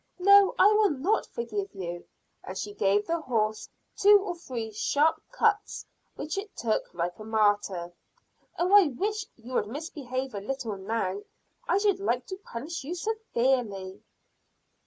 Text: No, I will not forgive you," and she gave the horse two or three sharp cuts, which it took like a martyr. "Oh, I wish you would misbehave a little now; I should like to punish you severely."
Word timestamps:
No, 0.17 0.55
I 0.57 0.65
will 0.73 0.89
not 0.89 1.27
forgive 1.27 1.75
you," 1.75 2.07
and 2.43 2.57
she 2.57 2.73
gave 2.73 3.05
the 3.05 3.21
horse 3.21 3.69
two 3.95 4.19
or 4.19 4.33
three 4.35 4.71
sharp 4.71 5.21
cuts, 5.31 5.85
which 6.15 6.39
it 6.39 6.57
took 6.57 6.91
like 6.95 7.19
a 7.19 7.23
martyr. 7.23 7.93
"Oh, 8.57 8.73
I 8.73 8.87
wish 8.87 9.27
you 9.35 9.53
would 9.53 9.67
misbehave 9.67 10.33
a 10.33 10.41
little 10.41 10.75
now; 10.75 11.21
I 11.67 11.77
should 11.77 11.99
like 11.99 12.25
to 12.29 12.37
punish 12.37 12.83
you 12.83 12.95
severely." 12.95 14.01